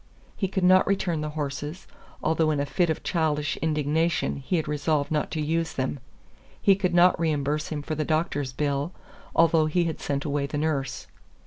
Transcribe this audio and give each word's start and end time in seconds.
He 0.35 0.47
could 0.47 0.63
not 0.63 0.87
return 0.87 1.21
the 1.21 1.29
horses, 1.37 1.85
although 2.23 2.49
in 2.49 2.59
a 2.59 2.65
fit 2.65 2.89
of 2.89 3.03
childish 3.03 3.55
indignation 3.57 4.37
he 4.37 4.55
had 4.55 4.67
resolved 4.67 5.11
not 5.11 5.29
to 5.29 5.39
use 5.39 5.73
them; 5.73 5.99
he 6.59 6.75
could 6.75 6.95
not 6.95 7.19
reimburse 7.19 7.67
him 7.67 7.83
for 7.83 7.93
the 7.93 8.03
doctor's 8.03 8.51
bill, 8.51 8.93
although 9.35 9.67
he 9.67 9.83
had 9.83 9.99
sent 9.99 10.25
away 10.25 10.47
the 10.47 10.57
nurse. 10.57 11.05